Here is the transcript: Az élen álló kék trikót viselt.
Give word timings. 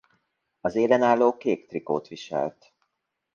Az 0.61 0.75
élen 0.75 1.01
álló 1.01 1.37
kék 1.37 1.67
trikót 1.67 2.07
viselt. 2.07 2.73